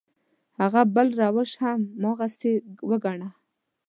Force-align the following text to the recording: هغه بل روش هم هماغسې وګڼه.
هغه 0.61 0.81
بل 0.95 1.07
روش 1.21 1.51
هم 1.63 1.79
هماغسې 1.93 2.51
وګڼه. 2.89 3.29